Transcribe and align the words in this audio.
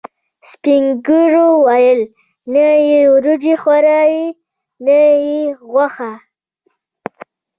سپینږیرو 0.49 1.47
ویل: 1.65 2.01
نه 2.53 2.65
یې 2.87 2.99
وریجې 3.13 3.55
خوړاوې، 3.61 4.25
نه 4.85 4.99
یې 5.25 5.37
غوښه. 5.71 6.11